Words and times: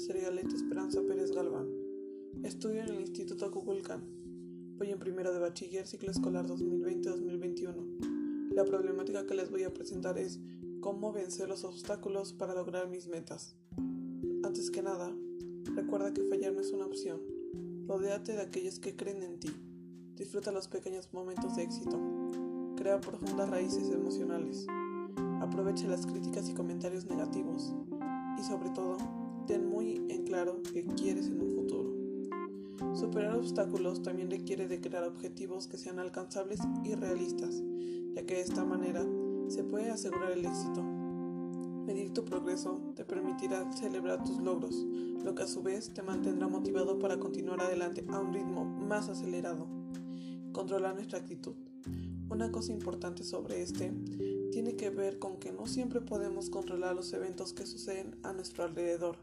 Cerealeta 0.00 0.56
Esperanza 0.56 1.02
Pérez 1.02 1.30
Galván. 1.30 1.68
Estudio 2.42 2.80
en 2.80 2.88
el 2.88 3.02
Instituto 3.02 3.44
Acuculcán. 3.44 4.02
Voy 4.78 4.90
en 4.90 4.98
primero 4.98 5.30
de 5.30 5.38
bachiller 5.38 5.86
ciclo 5.86 6.10
escolar 6.10 6.46
2020-2021. 6.46 8.54
La 8.54 8.64
problemática 8.64 9.26
que 9.26 9.34
les 9.34 9.50
voy 9.50 9.64
a 9.64 9.74
presentar 9.74 10.16
es 10.16 10.40
cómo 10.80 11.12
vencer 11.12 11.50
los 11.50 11.64
obstáculos 11.64 12.32
para 12.32 12.54
lograr 12.54 12.88
mis 12.88 13.08
metas. 13.08 13.56
Antes 14.42 14.70
que 14.70 14.80
nada, 14.80 15.14
recuerda 15.74 16.14
que 16.14 16.24
fallar 16.24 16.54
no 16.54 16.62
es 16.62 16.72
una 16.72 16.86
opción. 16.86 17.20
Rodéate 17.86 18.32
de 18.32 18.40
aquellos 18.40 18.80
que 18.80 18.96
creen 18.96 19.22
en 19.22 19.38
ti. 19.38 19.50
Disfruta 20.16 20.50
los 20.50 20.68
pequeños 20.68 21.12
momentos 21.12 21.56
de 21.56 21.64
éxito. 21.64 22.00
Crea 22.74 23.02
profundas 23.02 23.50
raíces 23.50 23.90
emocionales. 23.90 24.66
Aprovecha 25.42 25.86
las 25.88 26.06
críticas 26.06 26.48
y 26.48 26.54
comentarios 26.54 27.04
negativos. 27.04 27.74
Y 28.38 28.44
sobre 28.44 28.70
todo, 28.70 28.96
ten 29.50 29.68
muy 29.68 29.96
en 30.08 30.22
claro 30.22 30.62
qué 30.72 30.84
quieres 30.84 31.26
en 31.26 31.40
un 31.40 31.50
futuro. 31.50 32.94
Superar 32.94 33.34
obstáculos 33.36 34.00
también 34.00 34.30
requiere 34.30 34.68
de 34.68 34.80
crear 34.80 35.02
objetivos 35.02 35.66
que 35.66 35.76
sean 35.76 35.98
alcanzables 35.98 36.60
y 36.84 36.94
realistas, 36.94 37.60
ya 38.14 38.24
que 38.24 38.34
de 38.34 38.42
esta 38.42 38.64
manera 38.64 39.04
se 39.48 39.64
puede 39.64 39.90
asegurar 39.90 40.30
el 40.30 40.46
éxito. 40.46 40.84
Medir 41.84 42.12
tu 42.12 42.24
progreso 42.24 42.80
te 42.94 43.04
permitirá 43.04 43.72
celebrar 43.72 44.22
tus 44.22 44.38
logros, 44.38 44.86
lo 45.24 45.34
que 45.34 45.42
a 45.42 45.48
su 45.48 45.64
vez 45.64 45.92
te 45.92 46.04
mantendrá 46.04 46.46
motivado 46.46 47.00
para 47.00 47.18
continuar 47.18 47.60
adelante 47.60 48.04
a 48.08 48.20
un 48.20 48.32
ritmo 48.32 48.64
más 48.64 49.08
acelerado. 49.08 49.66
Controlar 50.52 50.94
nuestra 50.94 51.18
actitud. 51.18 51.56
Una 52.30 52.52
cosa 52.52 52.72
importante 52.72 53.24
sobre 53.24 53.60
este 53.60 53.92
tiene 54.52 54.76
que 54.76 54.88
ver 54.88 55.18
con 55.18 55.38
que 55.38 55.50
no 55.50 55.66
siempre 55.66 56.00
podemos 56.00 56.48
controlar 56.48 56.94
los 56.94 57.12
eventos 57.12 57.52
que 57.52 57.66
suceden 57.66 58.16
a 58.22 58.32
nuestro 58.32 58.62
alrededor, 58.62 59.16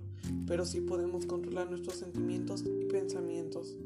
pero 0.45 0.65
sí 0.65 0.81
podemos 0.81 1.25
controlar 1.25 1.69
nuestros 1.69 1.95
sentimientos 1.95 2.65
y 2.65 2.83
pensamientos. 2.83 3.77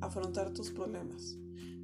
Afrontar 0.00 0.54
tus 0.54 0.70
problemas. 0.70 1.36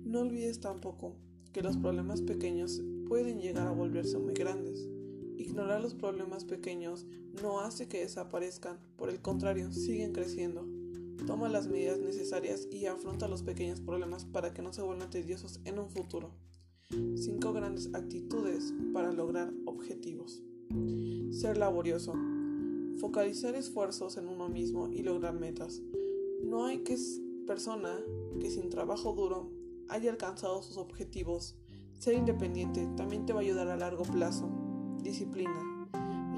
No 0.07 0.21
olvides 0.21 0.61
tampoco 0.61 1.15
que 1.53 1.61
los 1.61 1.77
problemas 1.77 2.23
pequeños 2.23 2.81
pueden 3.07 3.39
llegar 3.39 3.69
a 3.69 3.73
volverse 3.73 4.17
muy 4.17 4.33
grandes. 4.33 4.89
Ignorar 5.37 5.83
los 5.83 5.93
problemas 5.93 6.47
pequeños 6.47 7.05
no 7.43 7.61
hace 7.61 7.87
que 7.87 8.01
desaparezcan, 8.01 8.79
por 8.97 9.11
el 9.11 9.21
contrario, 9.21 9.73
siguen 9.73 10.13
creciendo. 10.13 10.67
Toma 11.27 11.51
las 11.51 11.69
medidas 11.69 11.99
necesarias 11.99 12.67
y 12.73 12.87
afronta 12.87 13.29
los 13.29 13.43
pequeños 13.43 13.83
problemas 13.83 14.25
para 14.25 14.55
que 14.55 14.63
no 14.63 14.73
se 14.73 14.81
vuelvan 14.81 15.11
tediosos 15.11 15.61
en 15.67 15.79
un 15.79 15.91
futuro. 15.91 16.33
5 16.91 17.53
grandes 17.53 17.91
actitudes 17.95 18.73
para 18.95 19.13
lograr 19.13 19.53
objetivos. 19.67 20.43
Ser 21.31 21.59
laborioso. 21.59 22.15
Focalizar 22.99 23.55
esfuerzos 23.55 24.17
en 24.17 24.27
uno 24.27 24.49
mismo 24.49 24.89
y 24.89 25.03
lograr 25.03 25.35
metas. 25.35 25.83
No 26.43 26.65
hay 26.65 26.79
que 26.79 26.97
persona 27.47 27.91
que 28.41 28.51
sin 28.51 28.71
trabajo 28.71 29.13
duro 29.13 29.51
haya 29.89 30.11
alcanzado 30.11 30.63
sus 30.63 30.79
objetivos. 30.79 31.57
Ser 31.99 32.15
independiente 32.15 32.89
también 32.97 33.27
te 33.27 33.33
va 33.33 33.41
a 33.41 33.43
ayudar 33.43 33.69
a 33.69 33.77
largo 33.77 34.05
plazo. 34.05 34.49
Disciplina. 35.03 35.89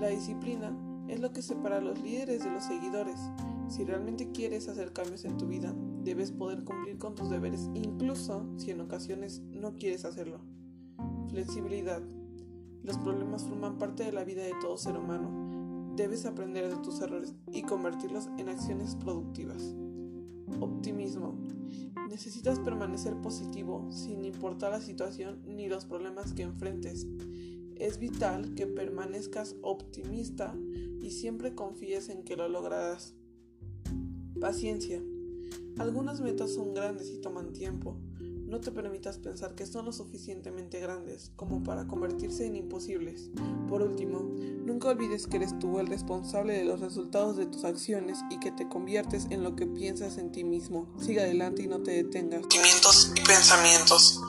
La 0.00 0.08
disciplina 0.08 0.76
es 1.08 1.20
lo 1.20 1.32
que 1.32 1.42
separa 1.42 1.76
a 1.76 1.80
los 1.80 2.00
líderes 2.00 2.42
de 2.42 2.50
los 2.50 2.64
seguidores. 2.64 3.20
Si 3.70 3.84
realmente 3.84 4.32
quieres 4.32 4.68
hacer 4.68 4.92
cambios 4.92 5.24
en 5.24 5.36
tu 5.36 5.46
vida, 5.46 5.72
debes 6.02 6.32
poder 6.32 6.64
cumplir 6.64 6.98
con 6.98 7.14
tus 7.14 7.30
deberes, 7.30 7.70
incluso 7.74 8.44
si 8.56 8.72
en 8.72 8.80
ocasiones 8.80 9.42
no 9.48 9.76
quieres 9.76 10.04
hacerlo. 10.04 10.40
Flexibilidad. 11.28 12.02
Los 12.82 12.98
problemas 12.98 13.44
forman 13.44 13.78
parte 13.78 14.02
de 14.02 14.10
la 14.10 14.24
vida 14.24 14.42
de 14.42 14.54
todo 14.60 14.76
ser 14.76 14.96
humano. 14.96 15.92
Debes 15.94 16.26
aprender 16.26 16.68
de 16.68 16.82
tus 16.82 17.00
errores 17.00 17.32
y 17.52 17.62
convertirlos 17.62 18.28
en 18.38 18.48
acciones 18.48 18.96
productivas. 18.96 19.76
Optimismo. 20.58 21.38
Necesitas 22.08 22.58
permanecer 22.58 23.14
positivo 23.20 23.86
sin 23.92 24.24
importar 24.24 24.72
la 24.72 24.80
situación 24.80 25.42
ni 25.46 25.68
los 25.68 25.84
problemas 25.84 26.32
que 26.32 26.42
enfrentes. 26.42 27.06
Es 27.76 28.00
vital 28.00 28.52
que 28.56 28.66
permanezcas 28.66 29.54
optimista 29.62 30.56
y 31.00 31.12
siempre 31.12 31.54
confíes 31.54 32.08
en 32.08 32.24
que 32.24 32.34
lo 32.34 32.48
lograrás. 32.48 33.14
Paciencia. 34.40 35.02
Algunas 35.78 36.20
metas 36.20 36.54
son 36.54 36.72
grandes 36.72 37.10
y 37.10 37.18
toman 37.18 37.52
tiempo. 37.52 37.96
No 38.46 38.60
te 38.60 38.72
permitas 38.72 39.18
pensar 39.18 39.54
que 39.54 39.66
son 39.66 39.84
lo 39.84 39.92
suficientemente 39.92 40.80
grandes 40.80 41.30
como 41.36 41.62
para 41.62 41.86
convertirse 41.86 42.46
en 42.46 42.56
imposibles. 42.56 43.30
Por 43.68 43.82
último, 43.82 44.20
nunca 44.64 44.88
olvides 44.88 45.26
que 45.26 45.36
eres 45.36 45.56
tú 45.58 45.78
el 45.78 45.86
responsable 45.86 46.54
de 46.54 46.64
los 46.64 46.80
resultados 46.80 47.36
de 47.36 47.46
tus 47.46 47.64
acciones 47.64 48.18
y 48.30 48.40
que 48.40 48.50
te 48.50 48.66
conviertes 48.66 49.26
en 49.30 49.44
lo 49.44 49.54
que 49.54 49.66
piensas 49.66 50.18
en 50.18 50.32
ti 50.32 50.42
mismo. 50.42 50.92
Sigue 50.98 51.20
adelante 51.20 51.62
y 51.62 51.68
no 51.68 51.82
te 51.82 51.92
detengas. 51.92 52.40
Sentimientos 52.40 53.12
y 53.14 53.20
pensamientos. 53.20 54.20